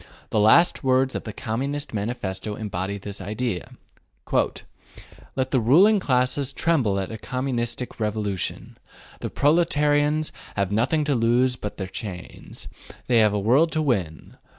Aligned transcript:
The 0.31 0.39
last 0.39 0.83
words 0.83 1.13
of 1.13 1.25
the 1.25 1.31
Communist 1.31 1.93
Manifesto 1.93 2.55
embody 2.55 2.97
this 2.97 3.21
idea 3.21 3.69
Let 5.35 5.51
the 5.51 5.59
ruling 5.59 5.99
classes 5.99 6.51
tremble 6.53 6.99
at 6.99 7.11
a 7.11 7.19
Communistic 7.19 7.99
revolution. 7.99 8.79
The 9.19 9.29
proletarians 9.29 10.31
have 10.55 10.71
nothing 10.71 11.03
to 11.03 11.13
lose 11.13 11.55
but 11.55 11.77
their 11.77 11.85
chains. 11.85 12.67
They 13.05 13.19
have 13.19 13.31
a 13.35 13.39
world 13.39 13.71
to 13.73 13.83
win. 13.83 14.37